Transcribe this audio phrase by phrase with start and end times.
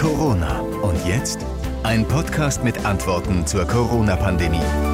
[0.00, 0.60] Corona.
[0.60, 1.44] Und jetzt
[1.82, 4.89] ein Podcast mit Antworten zur Corona-Pandemie.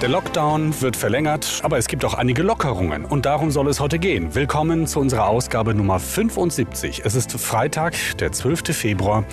[0.00, 3.98] Der Lockdown wird verlängert, aber es gibt auch einige Lockerungen und darum soll es heute
[3.98, 4.34] gehen.
[4.34, 7.02] Willkommen zu unserer Ausgabe Nummer 75.
[7.04, 8.74] Es ist Freitag, der 12.
[8.74, 9.24] Februar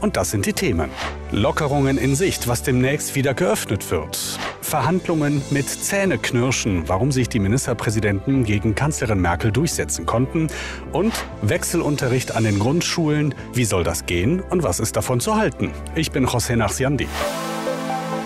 [0.00, 0.90] und das sind die Themen.
[1.32, 4.38] Lockerungen in Sicht, was demnächst wieder geöffnet wird.
[4.60, 10.46] Verhandlungen mit Zähneknirschen, warum sich die Ministerpräsidenten gegen Kanzlerin Merkel durchsetzen konnten.
[10.92, 11.12] Und
[11.42, 15.72] Wechselunterricht an den Grundschulen, wie soll das gehen und was ist davon zu halten?
[15.96, 17.08] Ich bin José Nachsiandi.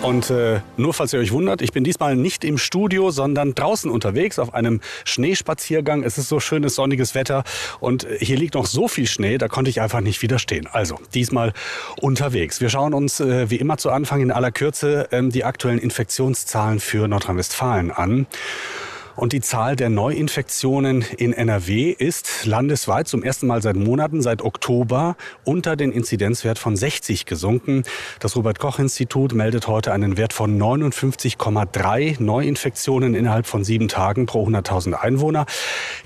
[0.01, 3.91] Und äh, nur falls ihr euch wundert, ich bin diesmal nicht im Studio, sondern draußen
[3.91, 6.03] unterwegs auf einem Schneespaziergang.
[6.03, 7.43] Es ist so schönes sonniges Wetter
[7.79, 10.67] und hier liegt noch so viel Schnee, da konnte ich einfach nicht widerstehen.
[10.71, 11.51] Also diesmal
[11.99, 12.61] unterwegs.
[12.61, 16.79] Wir schauen uns äh, wie immer zu Anfang in aller Kürze äh, die aktuellen Infektionszahlen
[16.79, 18.27] für Nordrhein-Westfalen an.
[19.17, 24.43] Und die Zahl der Neuinfektionen in NRW ist landesweit zum ersten Mal seit Monaten, seit
[24.43, 27.81] Oktober, unter den Inzidenzwert von 60 gesunken.
[28.19, 34.93] Das Robert-Koch-Institut meldet heute einen Wert von 59,3 Neuinfektionen innerhalb von sieben Tagen pro 100.000
[34.93, 35.47] Einwohner.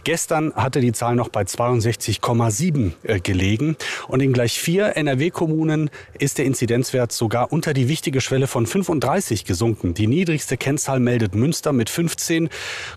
[0.06, 3.76] Gestern hatte die Zahl noch bei 62,7 äh, gelegen.
[4.08, 9.44] Und in gleich vier NRW-Kommunen ist der Inzidenzwert sogar unter die wichtige Schwelle von 35
[9.44, 9.94] gesunken.
[9.94, 12.48] Die niedrigste Kennzahl meldet Münster mit 15.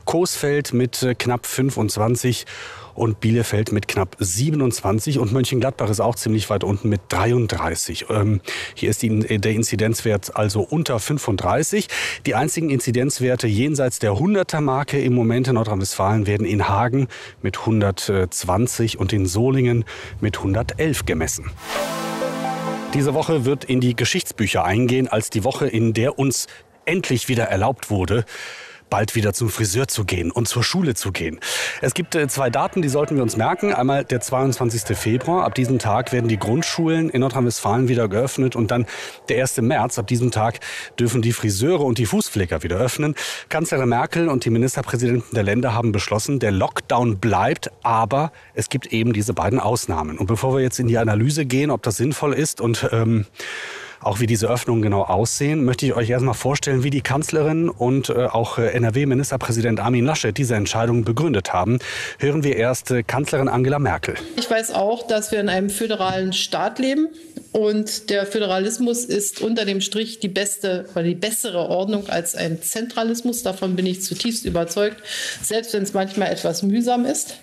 [0.04, 2.46] Coesfeld mit äh, knapp 25
[2.94, 8.06] und Bielefeld mit knapp 27 und Mönchengladbach ist auch ziemlich weit unten mit 33.
[8.08, 8.40] Ähm,
[8.74, 11.88] hier ist die, äh, der Inzidenzwert also unter 35.
[12.26, 17.08] Die einzigen Inzidenzwerte jenseits der 100er Marke im Moment in Nordrhein-Westfalen werden in Hagen
[17.42, 19.84] mit 120 und in Solingen
[20.20, 21.50] mit 111 gemessen.
[22.94, 26.46] Diese Woche wird in die Geschichtsbücher eingehen als die Woche, in der uns
[26.84, 28.24] endlich wieder erlaubt wurde,
[28.94, 31.40] bald wieder zum Friseur zu gehen und zur Schule zu gehen.
[31.80, 33.74] Es gibt äh, zwei Daten, die sollten wir uns merken.
[33.74, 34.96] Einmal der 22.
[34.96, 35.44] Februar.
[35.44, 38.86] Ab diesem Tag werden die Grundschulen in Nordrhein-Westfalen wieder geöffnet und dann
[39.28, 39.62] der 1.
[39.62, 39.98] März.
[39.98, 40.60] Ab diesem Tag
[40.96, 43.16] dürfen die Friseure und die Fußpfleger wieder öffnen.
[43.48, 48.92] Kanzlerin Merkel und die Ministerpräsidenten der Länder haben beschlossen, der Lockdown bleibt, aber es gibt
[48.92, 50.18] eben diese beiden Ausnahmen.
[50.18, 53.26] Und bevor wir jetzt in die Analyse gehen, ob das sinnvoll ist und ähm,
[54.00, 58.08] auch wie diese Öffnungen genau aussehen, möchte ich euch erstmal vorstellen, wie die Kanzlerin und
[58.08, 61.78] äh, auch äh, NRW-Ministerpräsident Armin Laschet diese Entscheidung begründet haben.
[62.18, 64.14] Hören wir erst äh, Kanzlerin Angela Merkel.
[64.36, 67.08] Ich weiß auch, dass wir in einem föderalen Staat leben
[67.54, 72.60] und der Föderalismus ist unter dem Strich die beste oder die bessere Ordnung als ein
[72.60, 73.44] Zentralismus.
[73.44, 74.96] Davon bin ich zutiefst überzeugt,
[75.40, 77.36] selbst wenn es manchmal etwas mühsam ist.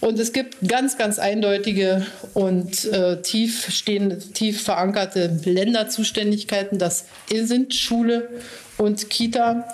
[0.00, 2.04] Und es gibt ganz, ganz eindeutige
[2.34, 6.80] und äh, tief stehende, tief verankerte Länderzuständigkeiten.
[6.80, 8.28] Das sind Schule
[8.76, 9.68] und Kita.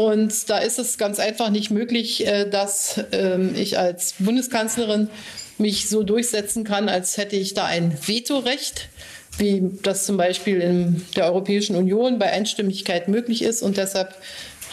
[0.00, 5.10] Und da ist es ganz einfach nicht möglich, äh, dass ähm, ich als Bundeskanzlerin
[5.58, 8.88] mich so durchsetzen kann, als hätte ich da ein Vetorecht,
[9.36, 13.60] wie das zum Beispiel in der Europäischen Union bei Einstimmigkeit möglich ist.
[13.60, 14.14] Und deshalb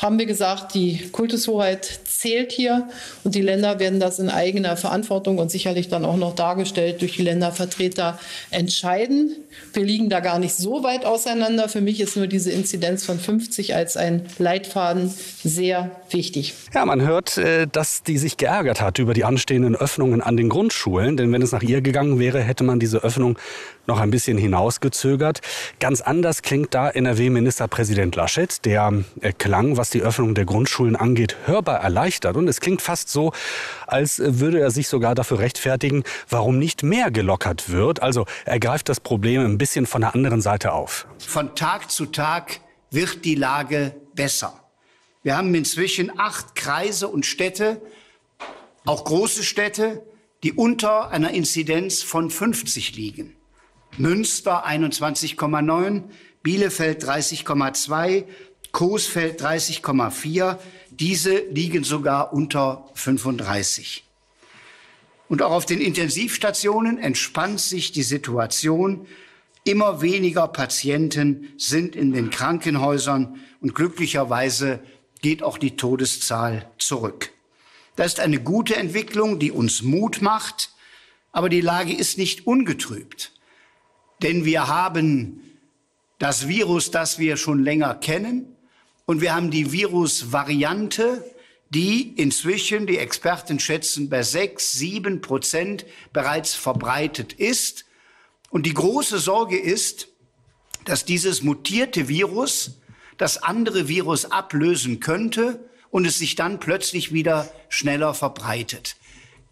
[0.01, 2.89] haben wir gesagt, die Kultushoheit zählt hier
[3.23, 7.15] und die Länder werden das in eigener Verantwortung und sicherlich dann auch noch dargestellt durch
[7.15, 8.19] die Ländervertreter
[8.49, 9.35] entscheiden.
[9.73, 11.69] Wir liegen da gar nicht so weit auseinander.
[11.69, 15.13] Für mich ist nur diese Inzidenz von 50 als ein Leitfaden
[15.43, 16.53] sehr wichtig.
[16.73, 20.49] Ja, man hört, äh, dass die sich geärgert hat über die anstehenden Öffnungen an den
[20.49, 21.17] Grundschulen.
[21.17, 23.37] Denn wenn es nach ihr gegangen wäre, hätte man diese Öffnung
[23.87, 25.41] noch ein bisschen hinausgezögert.
[25.79, 31.37] Ganz anders klingt da NRW-Ministerpräsident Laschet, der äh, klang, was die Öffnung der Grundschulen angeht,
[31.45, 32.35] hörbar erleichtert.
[32.35, 33.31] Und es klingt fast so,
[33.85, 38.01] als würde er sich sogar dafür rechtfertigen, warum nicht mehr gelockert wird.
[38.01, 41.07] Also er greift das Problem ein bisschen von der anderen Seite auf.
[41.19, 42.59] Von Tag zu Tag
[42.91, 44.53] wird die Lage besser.
[45.23, 47.81] Wir haben inzwischen acht Kreise und Städte,
[48.85, 50.03] auch große Städte,
[50.43, 53.36] die unter einer Inzidenz von 50 liegen.
[53.97, 56.03] Münster 21,9,
[56.43, 58.25] Bielefeld 30,2,
[58.71, 60.57] Coesfeld 30,4.
[60.91, 64.03] Diese liegen sogar unter 35.
[65.29, 69.07] Und auch auf den Intensivstationen entspannt sich die Situation.
[69.63, 74.79] Immer weniger Patienten sind in den Krankenhäusern und glücklicherweise
[75.21, 77.31] geht auch die Todeszahl zurück.
[77.95, 80.69] Das ist eine gute Entwicklung, die uns Mut macht,
[81.31, 83.33] aber die Lage ist nicht ungetrübt.
[84.21, 85.41] Denn wir haben
[86.19, 88.57] das Virus, das wir schon länger kennen,
[89.05, 91.23] und wir haben die Virusvariante,
[91.69, 97.85] die inzwischen, die Experten schätzen, bei sechs, sieben Prozent bereits verbreitet ist.
[98.49, 100.09] Und die große Sorge ist,
[100.83, 102.79] dass dieses mutierte Virus
[103.17, 108.97] das andere Virus ablösen könnte und es sich dann plötzlich wieder schneller verbreitet.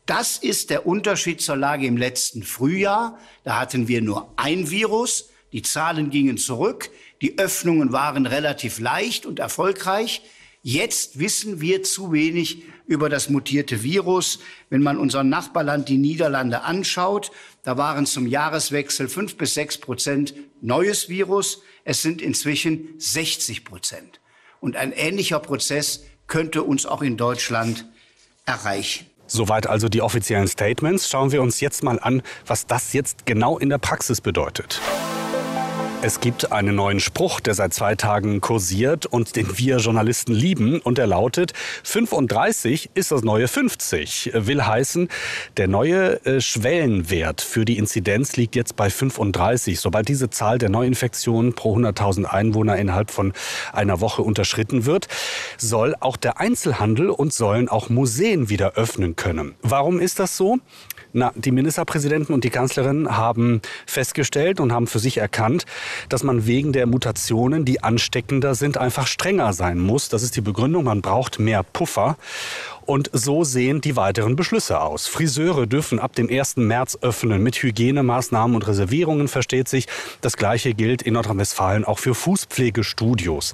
[0.05, 3.17] Das ist der Unterschied zur Lage im letzten Frühjahr.
[3.43, 5.29] Da hatten wir nur ein Virus.
[5.51, 6.91] Die Zahlen gingen zurück.
[7.21, 10.21] Die Öffnungen waren relativ leicht und erfolgreich.
[10.61, 14.39] Jetzt wissen wir zu wenig über das mutierte Virus.
[14.69, 17.31] Wenn man unser Nachbarland, die Niederlande, anschaut,
[17.63, 21.63] da waren zum Jahreswechsel fünf bis sechs Prozent neues Virus.
[21.83, 24.19] Es sind inzwischen 60 Prozent.
[24.59, 27.85] Und ein ähnlicher Prozess könnte uns auch in Deutschland
[28.45, 29.07] erreichen.
[29.27, 31.09] Soweit also die offiziellen Statements.
[31.09, 34.79] Schauen wir uns jetzt mal an, was das jetzt genau in der Praxis bedeutet.
[36.01, 40.79] Es gibt einen neuen Spruch, der seit zwei Tagen kursiert und den wir Journalisten lieben.
[40.79, 41.53] Und der lautet,
[41.83, 44.31] 35 ist das neue 50.
[44.33, 45.09] Will heißen,
[45.57, 49.79] der neue äh, Schwellenwert für die Inzidenz liegt jetzt bei 35.
[49.79, 53.33] Sobald diese Zahl der Neuinfektionen pro 100.000 Einwohner innerhalb von
[53.73, 55.07] einer Woche unterschritten wird,
[55.57, 59.55] soll auch der Einzelhandel und sollen auch Museen wieder öffnen können.
[59.63, 60.59] Warum ist das so?
[61.17, 65.63] Na, die Ministerpräsidenten und die Kanzlerin haben festgestellt und haben für sich erkannt,
[66.09, 70.09] dass man wegen der Mutationen, die ansteckender sind, einfach strenger sein muss.
[70.09, 70.83] Das ist die Begründung.
[70.83, 72.17] Man braucht mehr Puffer.
[72.85, 75.07] Und so sehen die weiteren Beschlüsse aus.
[75.07, 76.57] Friseure dürfen ab dem 1.
[76.57, 79.87] März öffnen mit Hygienemaßnahmen und Reservierungen, versteht sich.
[80.21, 83.53] Das Gleiche gilt in Nordrhein-Westfalen auch für Fußpflegestudios.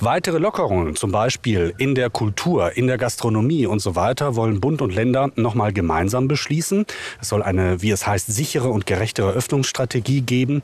[0.00, 4.80] Weitere Lockerungen, zum Beispiel in der Kultur, in der Gastronomie und so weiter, wollen Bund
[4.80, 6.86] und Länder nochmal gemeinsam beschließen.
[7.20, 10.62] Es soll eine, wie es heißt, sichere und gerechtere Öffnungsstrategie geben.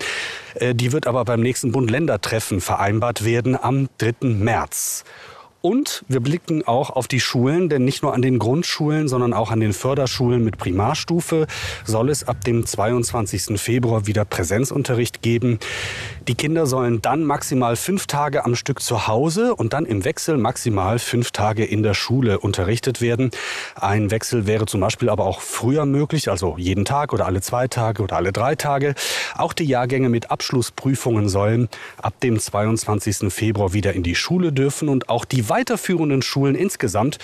[0.55, 4.26] Äh, die wird aber beim nächsten Bund-Länder-Treffen vereinbart werden am 3.
[4.26, 5.05] März.
[5.62, 9.50] Und wir blicken auch auf die Schulen, denn nicht nur an den Grundschulen, sondern auch
[9.50, 11.46] an den Förderschulen mit Primarstufe
[11.84, 13.60] soll es ab dem 22.
[13.60, 15.58] Februar wieder Präsenzunterricht geben.
[16.28, 20.38] Die Kinder sollen dann maximal fünf Tage am Stück zu Hause und dann im Wechsel
[20.38, 23.30] maximal fünf Tage in der Schule unterrichtet werden.
[23.74, 27.68] Ein Wechsel wäre zum Beispiel aber auch früher möglich, also jeden Tag oder alle zwei
[27.68, 28.94] Tage oder alle drei Tage.
[29.36, 31.68] Auch die Jahrgänge mit Abschlussprüfungen sollen
[32.00, 33.30] ab dem 22.
[33.30, 37.19] Februar wieder in die Schule dürfen und auch die weiterführenden Schulen insgesamt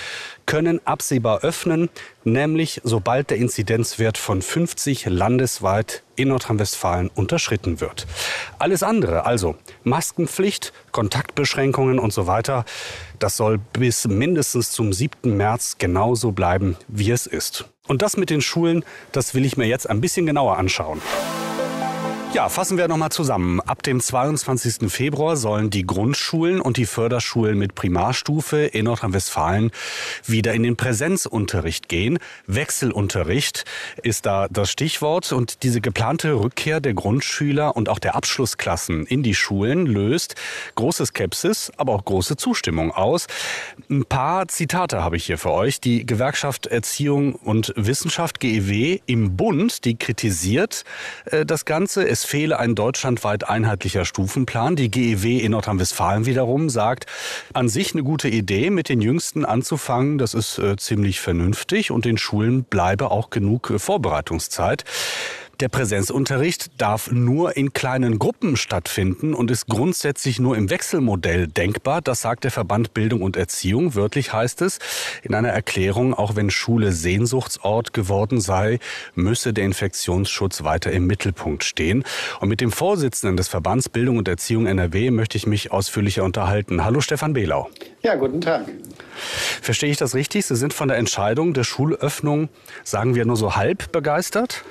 [0.45, 1.89] können absehbar öffnen,
[2.25, 8.07] nämlich sobald der Inzidenzwert von 50 landesweit in Nordrhein-Westfalen unterschritten wird.
[8.59, 12.65] Alles andere, also Maskenpflicht, Kontaktbeschränkungen und so weiter,
[13.19, 15.37] das soll bis mindestens zum 7.
[15.37, 17.65] März genauso bleiben, wie es ist.
[17.87, 21.01] Und das mit den Schulen, das will ich mir jetzt ein bisschen genauer anschauen.
[22.33, 23.61] Ja, fassen wir nochmal zusammen.
[23.61, 24.93] Ab dem 22.
[24.93, 29.71] Februar sollen die Grundschulen und die Förderschulen mit Primarstufe in Nordrhein-Westfalen
[30.27, 32.19] wieder in den Präsenzunterricht gehen.
[32.47, 33.65] Wechselunterricht
[34.03, 35.33] ist da das Stichwort.
[35.33, 40.35] Und diese geplante Rückkehr der Grundschüler und auch der Abschlussklassen in die Schulen löst
[40.75, 43.29] große Skepsis, aber auch große Zustimmung aus.
[43.89, 45.81] Ein paar Zitate habe ich hier für euch.
[45.81, 50.85] Die Gewerkschaft Erziehung und Wissenschaft GEW im Bund, die kritisiert
[51.27, 52.07] äh, das Ganze.
[52.17, 54.75] Es fehle ein deutschlandweit einheitlicher Stufenplan.
[54.75, 57.05] Die GEW in Nordrhein-Westfalen wiederum sagt,
[57.53, 60.17] an sich eine gute Idee, mit den Jüngsten anzufangen.
[60.17, 64.85] Das ist äh, ziemlich vernünftig und den Schulen bleibe auch genug äh, Vorbereitungszeit.
[65.61, 72.03] Der Präsenzunterricht darf nur in kleinen Gruppen stattfinden und ist grundsätzlich nur im Wechselmodell denkbar.
[72.03, 73.95] Das sagt der Verband Bildung und Erziehung.
[73.95, 74.79] Wörtlich heißt es
[75.23, 78.81] in einer Erklärung, auch wenn Schule Sehnsuchtsort geworden sei,
[79.15, 82.05] müsse der Infektionsschutz weiter im Mittelpunkt stehen.
[82.41, 86.85] Und mit dem Vorsitzenden des Verbands Bildung und Erziehung NRW möchte ich mich ausführlicher unterhalten.
[86.85, 87.71] Hallo Stefan Behlau.
[88.03, 88.67] Ja, guten Tag.
[89.63, 90.45] Verstehe ich das richtig?
[90.45, 92.51] Sie sind von der Entscheidung der Schulöffnung,
[92.85, 94.63] sagen wir nur so halb begeistert?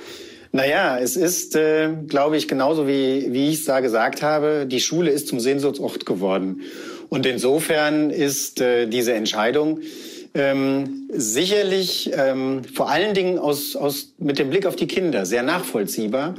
[0.56, 4.80] Naja, es ist, äh, glaube ich, genauso wie, wie ich es da gesagt habe, die
[4.80, 6.62] Schule ist zum Sehnsuchtsort geworden.
[7.10, 9.82] Und insofern ist äh, diese Entscheidung
[10.34, 15.44] ähm, sicherlich ähm, vor allen Dingen aus, aus, mit dem Blick auf die Kinder sehr
[15.44, 16.36] nachvollziehbar,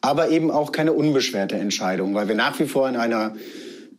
[0.00, 3.36] aber eben auch keine unbeschwerte Entscheidung, weil wir nach wie vor in einer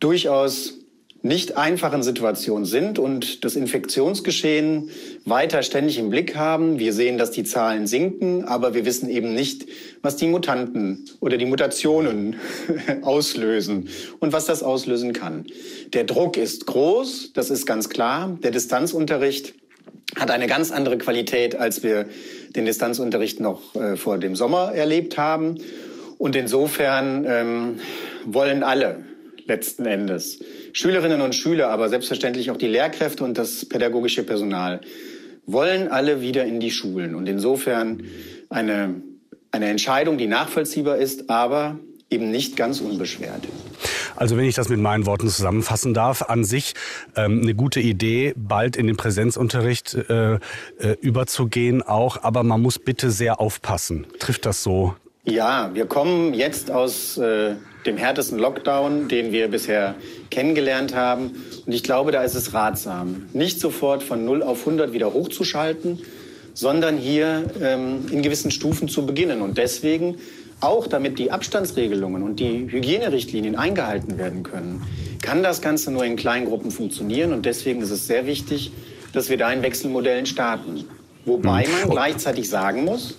[0.00, 0.81] durchaus
[1.22, 4.90] nicht einfachen Situation sind und das Infektionsgeschehen
[5.24, 6.80] weiter ständig im Blick haben.
[6.80, 9.66] Wir sehen, dass die Zahlen sinken, aber wir wissen eben nicht,
[10.02, 12.36] was die Mutanten oder die Mutationen
[13.02, 13.88] auslösen
[14.18, 15.46] und was das auslösen kann.
[15.92, 18.36] Der Druck ist groß, das ist ganz klar.
[18.42, 19.54] Der Distanzunterricht
[20.16, 22.06] hat eine ganz andere Qualität, als wir
[22.56, 25.58] den Distanzunterricht noch äh, vor dem Sommer erlebt haben.
[26.18, 27.80] Und insofern ähm,
[28.24, 29.04] wollen alle
[29.46, 30.40] letzten Endes
[30.72, 34.80] Schülerinnen und Schüler, aber selbstverständlich auch die Lehrkräfte und das pädagogische Personal
[35.46, 37.14] wollen alle wieder in die Schulen.
[37.14, 38.04] Und insofern
[38.48, 39.02] eine,
[39.50, 41.78] eine Entscheidung, die nachvollziehbar ist, aber
[42.10, 43.48] eben nicht ganz unbeschwert.
[44.14, 46.74] Also wenn ich das mit meinen Worten zusammenfassen darf, an sich
[47.16, 50.38] ähm, eine gute Idee, bald in den Präsenzunterricht äh, äh,
[51.00, 54.06] überzugehen auch, aber man muss bitte sehr aufpassen.
[54.18, 54.94] Trifft das so?
[55.24, 57.54] Ja, wir kommen jetzt aus äh,
[57.86, 59.94] dem härtesten Lockdown, den wir bisher
[60.30, 61.44] kennengelernt haben.
[61.66, 66.00] Und ich glaube, da ist es ratsam, nicht sofort von 0 auf 100 wieder hochzuschalten,
[66.54, 69.42] sondern hier ähm, in gewissen Stufen zu beginnen.
[69.42, 70.16] Und deswegen
[70.60, 74.82] auch damit die Abstandsregelungen und die Hygienerichtlinien eingehalten werden können,
[75.20, 77.32] kann das Ganze nur in kleinen Gruppen funktionieren.
[77.32, 78.70] Und deswegen ist es sehr wichtig,
[79.12, 80.84] dass wir da in Wechselmodellen starten.
[81.24, 83.16] Wobei man gleichzeitig sagen muss,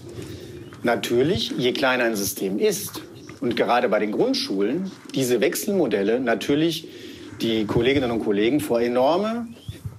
[0.84, 3.01] natürlich, je kleiner ein System ist,
[3.44, 6.88] und gerade bei den Grundschulen diese Wechselmodelle natürlich
[7.42, 9.48] die Kolleginnen und Kollegen vor enorme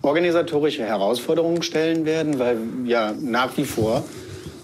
[0.01, 4.03] organisatorische Herausforderungen stellen werden, weil ja nach wie vor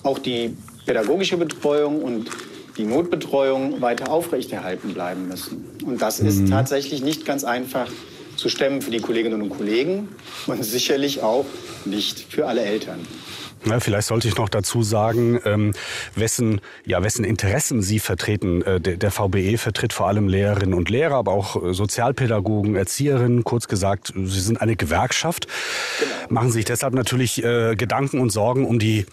[0.03, 0.57] auch die
[0.87, 2.31] pädagogische Betreuung und
[2.79, 5.63] die Notbetreuung weiter aufrechterhalten bleiben müssen.
[5.85, 6.51] Und das ist mhm.
[6.51, 7.91] tatsächlich nicht ganz einfach
[8.37, 10.09] zu stemmen für die Kolleginnen und Kollegen
[10.47, 11.45] und sicherlich auch
[11.85, 13.01] nicht für alle Eltern.
[13.65, 15.73] Ja, vielleicht sollte ich noch dazu sagen, ähm,
[16.15, 18.63] wessen, ja, wessen Interessen Sie vertreten.
[18.63, 23.45] Äh, der, der VBE vertritt vor allem Lehrerinnen und Lehrer, aber auch äh, Sozialpädagogen, Erzieherinnen.
[23.45, 25.47] Kurz gesagt, Sie sind eine Gewerkschaft.
[25.99, 26.20] Genau.
[26.31, 29.05] Machen sich deshalb natürlich äh, Gedanken und Sorgen um die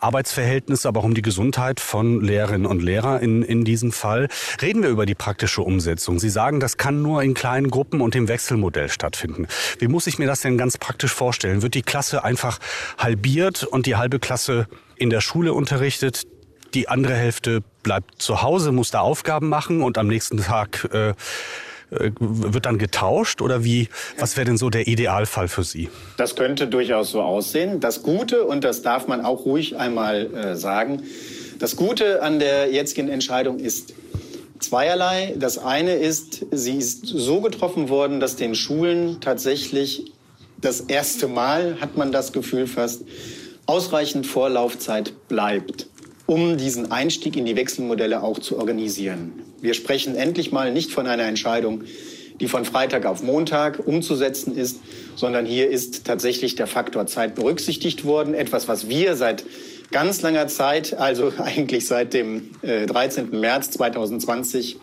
[0.00, 4.26] Arbeitsverhältnisse, aber auch um die Gesundheit von Lehrerinnen und Lehrern in, in diesem Fall.
[4.60, 6.18] Reden wir über die praktische Umsetzung.
[6.18, 9.46] Sie sagen, das kann nur in kleinen Gruppen und im Wechselmodell stattfinden.
[9.78, 11.62] Wie muss ich mir das denn ganz praktisch vorstellen?
[11.62, 12.58] Wird die Klasse einfach
[12.98, 16.26] halbiert und die halbe Klasse in der Schule unterrichtet?
[16.74, 21.14] Die andere Hälfte bleibt zu Hause, muss da Aufgaben machen und am nächsten Tag äh,
[21.90, 23.88] wird dann getauscht oder wie,
[24.18, 25.88] was wäre denn so der Idealfall für Sie?
[26.16, 27.80] Das könnte durchaus so aussehen.
[27.80, 31.02] Das Gute, und das darf man auch ruhig einmal äh, sagen,
[31.58, 33.94] das Gute an der jetzigen Entscheidung ist
[34.58, 35.34] zweierlei.
[35.38, 40.12] Das eine ist, sie ist so getroffen worden, dass den Schulen tatsächlich
[40.58, 43.02] das erste Mal, hat man das Gefühl fast,
[43.66, 45.88] ausreichend Vorlaufzeit bleibt
[46.26, 49.32] um diesen Einstieg in die Wechselmodelle auch zu organisieren.
[49.60, 51.84] Wir sprechen endlich mal nicht von einer Entscheidung,
[52.40, 54.80] die von Freitag auf Montag umzusetzen ist,
[55.14, 58.34] sondern hier ist tatsächlich der Faktor Zeit berücksichtigt worden.
[58.34, 59.44] Etwas, was wir seit
[59.90, 63.30] ganz langer Zeit, also eigentlich seit dem äh, 13.
[63.30, 64.78] März 2020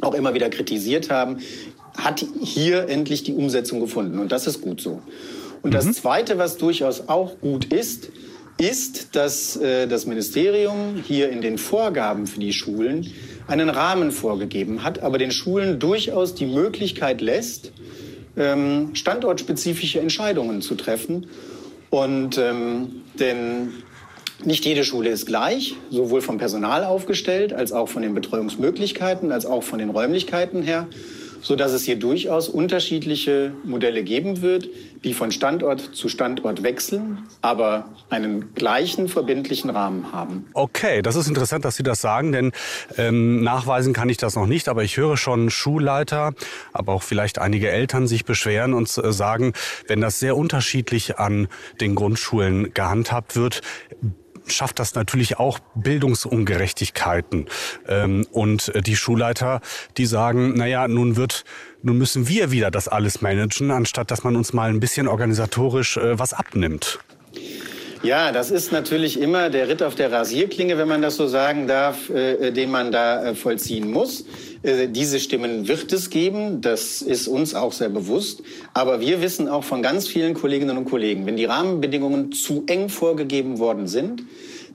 [0.00, 1.38] auch immer wieder kritisiert haben,
[1.96, 4.18] hat hier endlich die Umsetzung gefunden.
[4.18, 5.02] Und das ist gut so.
[5.62, 5.74] Und mhm.
[5.74, 8.10] das Zweite, was durchaus auch gut ist,
[8.58, 13.12] ist, dass äh, das Ministerium hier in den Vorgaben für die Schulen
[13.52, 17.70] einen Rahmen vorgegeben hat, aber den Schulen durchaus die Möglichkeit lässt,
[18.34, 21.26] ähm, standortspezifische Entscheidungen zu treffen.
[21.90, 23.72] Und ähm, denn
[24.42, 29.44] nicht jede Schule ist gleich, sowohl vom Personal aufgestellt, als auch von den Betreuungsmöglichkeiten, als
[29.44, 30.86] auch von den Räumlichkeiten her
[31.42, 34.68] so dass es hier durchaus unterschiedliche Modelle geben wird,
[35.04, 40.46] die von Standort zu Standort wechseln, aber einen gleichen verbindlichen Rahmen haben.
[40.54, 42.52] Okay, das ist interessant, dass Sie das sagen, denn
[42.96, 46.32] ähm, nachweisen kann ich das noch nicht, aber ich höre schon Schulleiter,
[46.72, 49.52] aber auch vielleicht einige Eltern sich beschweren und äh, sagen,
[49.88, 51.48] wenn das sehr unterschiedlich an
[51.80, 53.62] den Grundschulen gehandhabt wird,
[54.54, 57.46] schafft das natürlich auch Bildungsungerechtigkeiten.
[57.88, 59.60] Ähm, und die Schulleiter,
[59.96, 61.44] die sagen, naja, nun wird,
[61.82, 65.96] nun müssen wir wieder das alles managen, anstatt dass man uns mal ein bisschen organisatorisch
[65.96, 66.98] äh, was abnimmt.
[68.02, 71.68] Ja, das ist natürlich immer der Ritt auf der Rasierklinge, wenn man das so sagen
[71.68, 74.24] darf, äh, den man da äh, vollziehen muss.
[74.64, 78.42] Äh, diese Stimmen wird es geben, das ist uns auch sehr bewusst.
[78.74, 82.88] Aber wir wissen auch von ganz vielen Kolleginnen und Kollegen, wenn die Rahmenbedingungen zu eng
[82.88, 84.24] vorgegeben worden sind,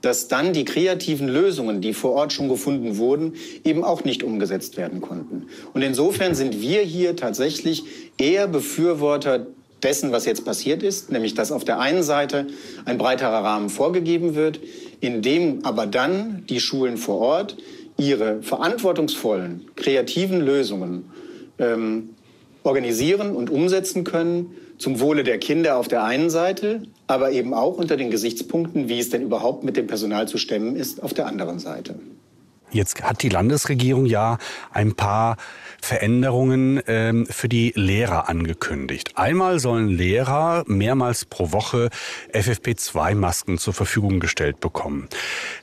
[0.00, 4.78] dass dann die kreativen Lösungen, die vor Ort schon gefunden wurden, eben auch nicht umgesetzt
[4.78, 5.48] werden konnten.
[5.74, 7.84] Und insofern sind wir hier tatsächlich
[8.16, 9.48] eher Befürworter
[9.82, 12.46] dessen, was jetzt passiert ist, nämlich dass auf der einen Seite
[12.84, 14.60] ein breiterer Rahmen vorgegeben wird,
[15.00, 17.56] in dem aber dann die Schulen vor Ort
[17.96, 21.10] ihre verantwortungsvollen, kreativen Lösungen
[21.58, 22.10] ähm,
[22.62, 27.76] organisieren und umsetzen können, zum Wohle der Kinder auf der einen Seite, aber eben auch
[27.76, 31.26] unter den Gesichtspunkten, wie es denn überhaupt mit dem Personal zu stemmen ist, auf der
[31.26, 31.96] anderen Seite.
[32.70, 34.38] Jetzt hat die Landesregierung ja
[34.72, 35.36] ein paar
[35.80, 39.12] Veränderungen ähm, für die Lehrer angekündigt.
[39.16, 41.88] Einmal sollen Lehrer mehrmals pro Woche
[42.32, 45.08] FFP2-Masken zur Verfügung gestellt bekommen.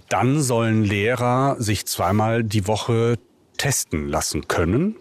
[0.09, 3.17] Dann sollen Lehrer sich zweimal die Woche
[3.57, 4.95] testen lassen können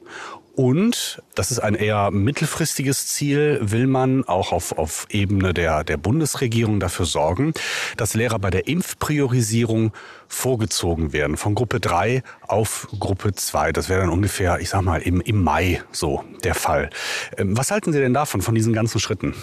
[0.56, 5.96] Und, das ist ein eher mittelfristiges Ziel, will man auch auf, auf Ebene der, der
[5.96, 7.54] Bundesregierung dafür sorgen,
[7.96, 9.92] dass Lehrer bei der Impfpriorisierung
[10.28, 13.72] vorgezogen werden, von Gruppe 3 auf Gruppe 2.
[13.72, 16.90] Das wäre dann ungefähr, ich sag mal, im, im Mai so der Fall.
[17.36, 19.34] Ähm, was halten Sie denn davon, von diesen ganzen Schritten?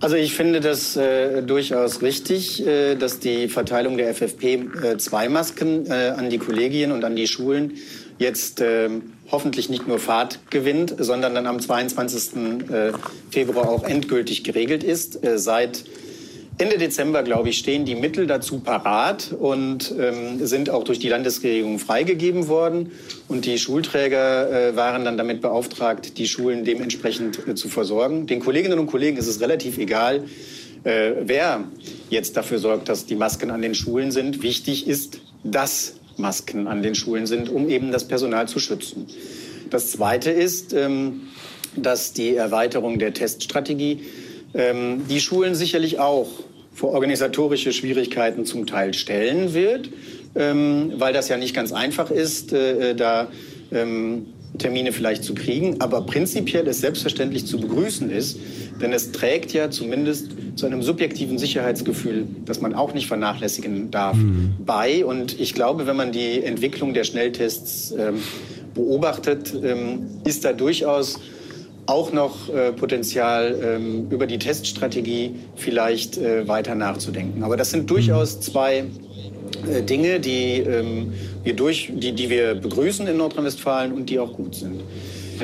[0.00, 6.30] Also ich finde das äh, durchaus richtig, äh, dass die Verteilung der FFP2-Masken äh, an
[6.30, 7.78] die Kollegien und an die Schulen
[8.18, 8.88] jetzt äh,
[9.30, 12.70] hoffentlich nicht nur Fahrt gewinnt, sondern dann am 22.
[12.70, 12.92] Äh,
[13.30, 15.24] Februar auch endgültig geregelt ist.
[15.24, 15.84] Äh, seit
[16.56, 21.08] Ende Dezember, glaube ich, stehen die Mittel dazu parat und ähm, sind auch durch die
[21.08, 22.92] Landesregierung freigegeben worden.
[23.26, 28.28] Und die Schulträger äh, waren dann damit beauftragt, die Schulen dementsprechend äh, zu versorgen.
[28.28, 30.24] Den Kolleginnen und Kollegen ist es relativ egal,
[30.84, 31.64] äh, wer
[32.08, 34.44] jetzt dafür sorgt, dass die Masken an den Schulen sind.
[34.44, 39.06] Wichtig ist, dass Masken an den Schulen sind, um eben das Personal zu schützen.
[39.70, 41.22] Das Zweite ist, ähm,
[41.76, 44.02] dass die Erweiterung der Teststrategie
[44.54, 46.28] ähm, die Schulen sicherlich auch
[46.72, 49.90] vor organisatorische Schwierigkeiten zum Teil stellen wird,
[50.34, 53.28] ähm, weil das ja nicht ganz einfach ist, äh, äh, da
[54.58, 58.38] Termine vielleicht zu kriegen, aber prinzipiell es selbstverständlich zu begrüßen ist,
[58.80, 64.16] denn es trägt ja zumindest zu einem subjektiven Sicherheitsgefühl, das man auch nicht vernachlässigen darf,
[64.16, 64.54] mhm.
[64.64, 65.04] bei.
[65.04, 68.18] Und ich glaube, wenn man die Entwicklung der Schnelltests ähm,
[68.74, 71.18] beobachtet, ähm, ist da durchaus
[71.86, 77.42] auch noch äh, Potenzial, ähm, über die Teststrategie vielleicht äh, weiter nachzudenken.
[77.42, 78.84] Aber das sind durchaus zwei
[79.68, 84.32] äh, Dinge, die, ähm, wir durch, die, die wir begrüßen in Nordrhein-Westfalen und die auch
[84.32, 84.82] gut sind.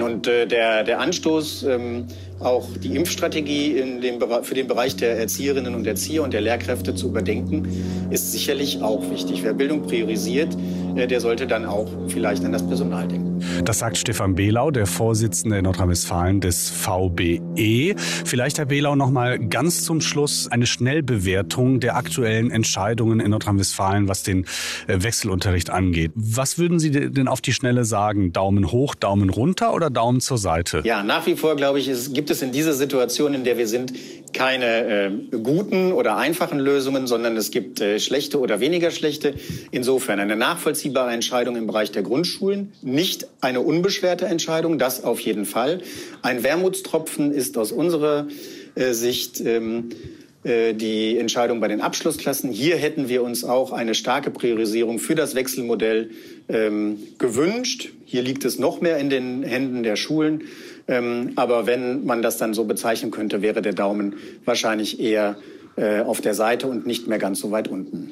[0.00, 2.07] Und äh, der, der Anstoß, ähm,
[2.38, 6.95] auch die Impfstrategie in dem, für den Bereich der Erzieherinnen und Erzieher und der Lehrkräfte
[6.95, 7.69] zu überdenken,
[8.11, 9.43] ist sicherlich auch wichtig.
[9.43, 10.57] Wer Bildung priorisiert,
[10.95, 13.43] der sollte dann auch vielleicht an das Personal denken.
[13.65, 17.95] Das sagt Stefan Behlau, der Vorsitzende in Nordrhein-Westfalen des VBE.
[17.97, 24.09] Vielleicht, Herr Behlau, noch mal ganz zum Schluss eine Schnellbewertung der aktuellen Entscheidungen in Nordrhein-Westfalen,
[24.09, 24.45] was den
[24.87, 26.13] äh, Wechselunterricht angeht.
[26.15, 28.33] Was würden Sie denn auf die Schnelle sagen?
[28.33, 30.83] Daumen hoch, Daumen runter oder Daumen zur Seite?
[30.85, 33.67] Ja, nach wie vor, glaube ich, es gibt es in dieser Situation, in der wir
[33.67, 33.93] sind,
[34.33, 39.35] keine äh, guten oder einfachen Lösungen, sondern es gibt äh, schlechte oder weniger schlechte.
[39.71, 45.45] Insofern eine nachvollziehbare Entscheidung im Bereich der Grundschulen, nicht eine unbeschwerte Entscheidung, das auf jeden
[45.45, 45.81] Fall.
[46.23, 48.28] Ein Wermutstropfen ist aus unserer
[48.75, 49.95] äh, Sicht ähm, äh,
[50.43, 52.50] die Entscheidung bei den Abschlussklassen.
[52.50, 56.13] Hier hätten wir uns auch eine starke Priorisierung für das Wechselmodell
[56.49, 57.91] ähm, gewünscht.
[58.07, 60.45] Hier liegt es noch mehr in den Händen der Schulen.
[60.89, 65.37] Ähm, aber wenn man das dann so bezeichnen könnte, wäre der Daumen wahrscheinlich eher
[65.76, 68.11] äh, auf der Seite und nicht mehr ganz so weit unten.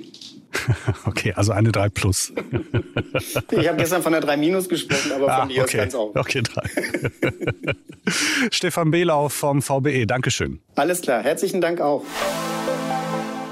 [1.05, 2.33] Okay, also eine 3 plus.
[3.51, 5.79] Ich habe gestern von der 3 minus gesprochen, aber von ah, dir okay.
[5.79, 6.15] ganz auch.
[6.15, 6.63] Okay, 3.
[8.51, 10.61] Stefan Behlau vom VBE, Dankeschön.
[10.77, 12.05] Alles klar, herzlichen Dank auch.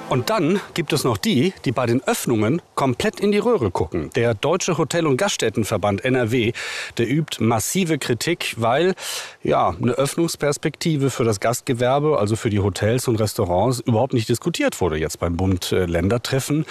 [0.08, 4.10] Und dann gibt es noch die, die bei den Öffnungen komplett in die Röhre gucken.
[4.14, 6.52] Der Deutsche Hotel- und Gaststättenverband NRW,
[6.96, 8.94] der übt massive Kritik, weil
[9.42, 14.80] ja eine Öffnungsperspektive für das Gastgewerbe, also für die Hotels und Restaurants, überhaupt nicht diskutiert
[14.80, 16.66] wurde jetzt beim Bund-Länder-Treffen.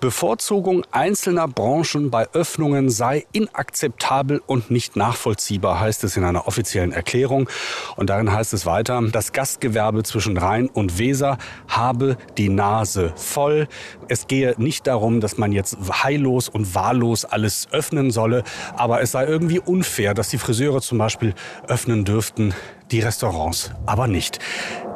[0.00, 6.92] Bevorzugung einzelner Branchen bei Öffnungen sei inakzeptabel und nicht nachvollziehbar, heißt es in einer offiziellen
[6.92, 7.50] Erklärung.
[7.96, 11.36] Und darin heißt es weiter, das Gastgewerbe zwischen Rhein und Weser
[11.68, 13.66] habe die Nase Nase voll.
[14.08, 18.44] Es gehe nicht darum, dass man jetzt heillos und wahllos alles öffnen solle,
[18.76, 21.34] aber es sei irgendwie unfair, dass die Friseure zum Beispiel
[21.66, 22.54] öffnen dürften,
[22.92, 24.38] die Restaurants aber nicht.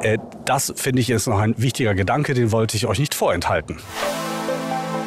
[0.01, 3.77] Äh, das finde ich ist noch ein wichtiger Gedanke, den wollte ich euch nicht vorenthalten.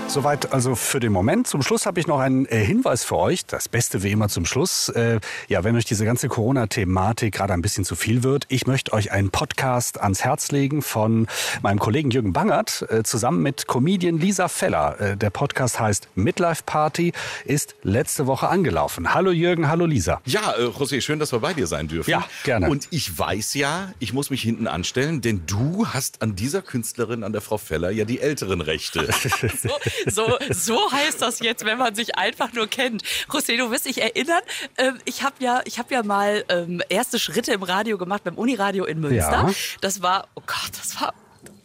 [0.08, 1.46] Soweit also für den Moment.
[1.46, 3.44] Zum Schluss habe ich noch einen äh, Hinweis für euch.
[3.44, 4.88] Das Beste wie immer zum Schluss.
[4.88, 8.92] Äh, ja, wenn euch diese ganze Corona-Thematik gerade ein bisschen zu viel wird, ich möchte
[8.92, 11.26] euch einen Podcast ans Herz legen von
[11.60, 15.16] meinem Kollegen Jürgen Bangert äh, zusammen mit Comedian Lisa Feller.
[15.16, 17.12] Der Podcast heißt Midlife Party,
[17.44, 19.12] ist letzte Woche angelaufen.
[19.12, 20.20] Hallo Jürgen, hallo Lisa.
[20.24, 22.10] Ja, äh, José, schön, dass wir bei dir sein dürfen.
[22.10, 22.70] Ja, gerne.
[22.70, 27.24] Und ich weiß ja, ich muss mich hinten anstellen, denn du hast an dieser Künstlerin,
[27.24, 29.06] an der Frau Feller, ja die älteren Rechte.
[29.62, 29.70] so,
[30.06, 33.02] so, so heißt das jetzt, wenn man sich einfach nur kennt.
[33.28, 34.42] José, du wirst dich erinnern,
[34.78, 38.36] ähm, ich habe ja, ich hab ja mal ähm, erste Schritte im Radio gemacht beim
[38.36, 39.46] Uniradio in Münster.
[39.48, 39.50] Ja.
[39.80, 41.14] Das war, oh Gott, das war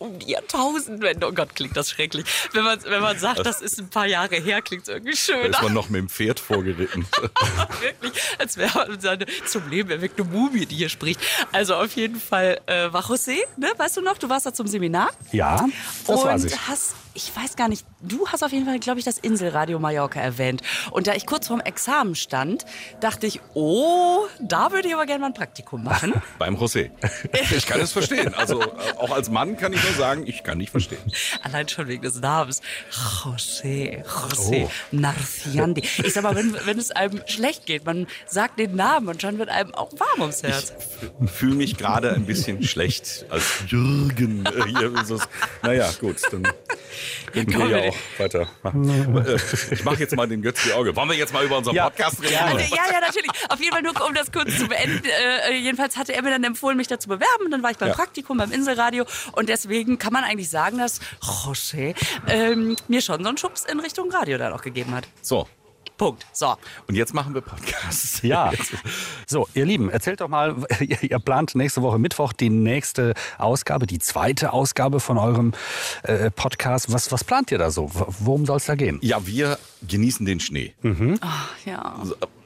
[0.02, 1.04] um die Jahrtausend.
[1.24, 2.26] Oh Gott, klingt das schrecklich.
[2.54, 5.52] Wenn man, wenn man sagt, das ist ein paar Jahre her, klingt es irgendwie schön.
[5.52, 7.06] Da ist man noch mit dem Pferd vorgeritten.
[7.82, 11.20] Wirklich, als wäre man zum Leben erweckte Mumie, die hier spricht.
[11.52, 13.72] Also auf jeden Fall äh, war José, ne?
[13.78, 15.10] weißt du noch, du warst da zum Seminar.
[15.32, 15.68] Ja,
[16.08, 16.68] das und weiß ich.
[16.68, 20.20] hast ich weiß gar nicht, du hast auf jeden Fall, glaube ich, das Inselradio Mallorca
[20.20, 20.62] erwähnt.
[20.92, 22.66] Und da ich kurz vorm Examen stand,
[23.00, 26.14] dachte ich, oh, da würde ich aber gerne mal ein Praktikum machen.
[26.40, 26.92] Beim José.
[27.56, 28.34] Ich kann es verstehen.
[28.34, 31.00] Also äh, auch als Mann kann ich nur sagen, ich kann nicht verstehen.
[31.44, 32.62] Allein schon wegen des Namens.
[32.92, 34.72] José, José Oh.
[34.92, 35.82] Narciandi.
[36.04, 39.38] Ich sag mal, wenn, wenn es einem schlecht geht, man sagt den Namen und schon
[39.38, 40.74] wird einem auch warm ums Herz.
[41.26, 44.46] Fühle mich gerade ein bisschen schlecht als Jürgen.
[44.46, 45.20] Äh, hier.
[45.62, 46.48] Naja, gut, dann
[47.34, 48.48] komm, wir ja auch weiter.
[48.64, 49.38] Äh,
[49.74, 50.96] Ich mache jetzt mal den Götz die Auge.
[50.96, 52.32] Wollen wir jetzt mal über unseren Ja, Podcast reden?
[52.32, 52.52] gerne.
[52.62, 53.32] Also, ja, ja, natürlich.
[53.50, 55.02] Auf jeden Fall nur, um das kurz zu beenden.
[55.50, 57.46] Äh, jedenfalls hatte er mir dann empfohlen, mich da zu bewerben.
[57.46, 57.96] Und dann war ich beim Ja.
[57.96, 59.06] Praktikum beim Inselradio.
[59.34, 61.96] Und deswegen kann man eigentlich sagen, dass José
[62.28, 65.06] ähm, mir schon so einen Schubs in Richtung Radio dann auch gegeben hat.
[65.22, 65.48] So,
[66.02, 66.26] Punkt.
[66.34, 66.56] So.
[66.88, 68.24] und jetzt machen wir Podcast.
[68.24, 68.52] Ja.
[69.28, 73.86] So, ihr Lieben, erzählt doch mal, ihr, ihr plant nächste Woche Mittwoch die nächste Ausgabe,
[73.88, 75.54] die zweite Ausgabe von eurem
[76.04, 76.92] äh, Podcast.
[76.92, 77.90] Was, was plant ihr da so?
[77.94, 78.98] Worum soll es da gehen?
[79.02, 80.74] Ja, wir genießen den Schnee.
[81.66, 82.02] Ja.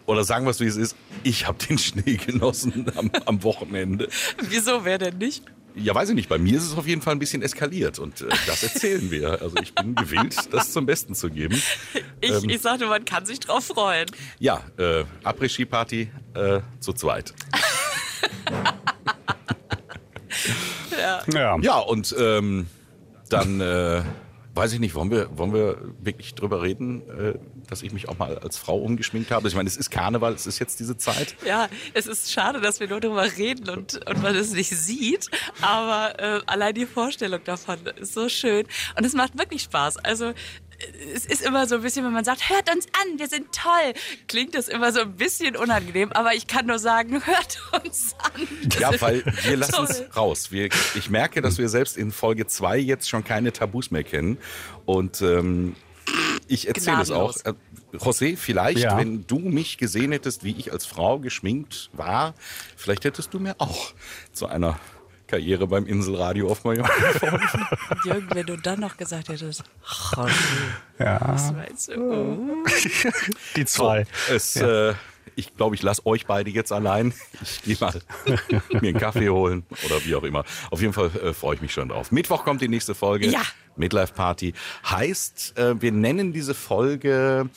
[0.05, 0.95] Oder sagen wir es, wie es ist.
[1.23, 4.09] Ich habe den Schnee genossen am, am Wochenende.
[4.49, 5.43] Wieso, wer denn nicht?
[5.75, 6.29] Ja, weiß ich nicht.
[6.29, 9.41] Bei mir ist es auf jeden Fall ein bisschen eskaliert und äh, das erzählen wir.
[9.41, 11.61] Also ich bin gewillt, das zum Besten zu geben.
[12.21, 12.49] Ich, Ähm.
[12.49, 14.07] ich sagte, man kann sich drauf freuen.
[14.39, 17.33] Ja, äh, Après-Ski-Party äh, zu zweit.
[21.33, 21.57] Ja.
[21.61, 22.67] Ja, und ähm,
[23.29, 24.01] dann äh,
[24.53, 27.33] weiß ich nicht, wollen wir, wollen wir wirklich drüber reden, äh,
[27.67, 29.47] dass ich mich auch mal als Frau umgeschminkt habe?
[29.47, 31.35] Ich meine, es ist Karneval, es ist jetzt diese Zeit.
[31.45, 35.29] Ja, es ist schade, dass wir nur darüber reden und, und man es nicht sieht.
[35.61, 38.65] Aber äh, allein die Vorstellung davon ist so schön.
[38.97, 39.97] Und es macht wirklich Spaß.
[39.97, 40.33] Also
[41.13, 43.93] es ist immer so ein bisschen, wenn man sagt, hört uns an, wir sind toll,
[44.27, 46.11] klingt das immer so ein bisschen unangenehm.
[46.11, 48.47] Aber ich kann nur sagen, hört uns an.
[48.79, 50.51] Ja, weil wir lassen es raus.
[50.51, 54.37] Wir, ich merke, dass wir selbst in Folge 2 jetzt schon keine Tabus mehr kennen.
[54.85, 55.75] Und ähm,
[56.47, 57.35] ich erzähle es auch.
[57.43, 57.53] Äh,
[57.93, 58.97] José, vielleicht, Ja.
[58.97, 62.33] wenn du mich gesehen hättest, wie ich als Frau geschminkt war,
[62.75, 63.93] vielleicht hättest du mir auch
[64.33, 64.79] zu einer
[65.27, 67.65] Karriere beim Inselradio auf Mallorca verholfen.
[68.03, 70.29] Jürgen, wenn du dann noch gesagt hättest, José,
[70.99, 71.19] Ja.
[71.27, 72.63] was meinst du?
[73.55, 74.05] Die zwei.
[74.29, 74.93] Es, äh,
[75.35, 77.13] ich glaube, ich lasse euch beide jetzt allein.
[77.41, 78.01] Ich gehe mal
[78.69, 80.43] mir einen Kaffee holen oder wie auch immer.
[80.71, 82.11] Auf jeden Fall äh, freue ich mich schon drauf.
[82.11, 83.27] Mittwoch kommt die nächste Folge.
[83.27, 83.41] Ja.
[83.75, 84.53] Midlife Party.
[84.89, 87.49] Heißt, äh, wir nennen diese Folge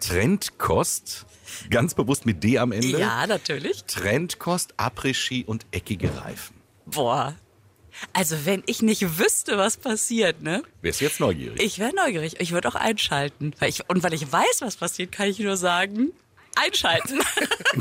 [0.00, 1.26] Trendkost.
[1.68, 2.98] Ganz bewusst mit D am Ende.
[2.98, 3.84] Ja, natürlich.
[3.84, 6.56] Trendkost, Après-Ski und eckige Reifen.
[6.86, 7.34] Boah.
[8.12, 10.62] Also wenn ich nicht wüsste, was passiert, ne?
[10.80, 11.60] Wärst du jetzt neugierig?
[11.62, 12.36] Ich wäre neugierig.
[12.40, 13.52] Ich würde auch einschalten.
[13.58, 16.12] Weil ich, und weil ich weiß, was passiert, kann ich nur sagen,
[16.64, 17.20] einschalten.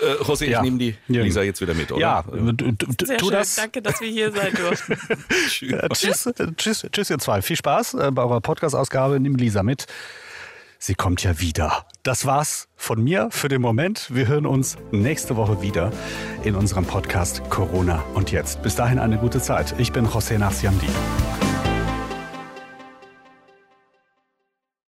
[0.00, 0.62] äh, José, ich Ja.
[0.62, 0.96] nehme die.
[1.08, 2.00] Lisa jetzt wieder mit, oder?
[2.00, 3.34] Ja, Äh, Sehr tu schön.
[3.34, 3.54] das.
[3.56, 4.96] Danke, dass wir hier sein durften.
[5.48, 7.42] Tschüss, äh, tschüss, tschüss, ihr zwei.
[7.42, 9.20] Viel Spaß äh, bei eurer Podcast-Ausgabe.
[9.20, 9.86] Nimm Lisa mit.
[10.82, 11.84] Sie kommt ja wieder.
[12.04, 14.06] Das war's von mir für den Moment.
[14.10, 15.92] Wir hören uns nächste Woche wieder
[16.42, 18.62] in unserem Podcast Corona und jetzt.
[18.62, 19.74] Bis dahin eine gute Zeit.
[19.76, 20.86] Ich bin José Narciandi.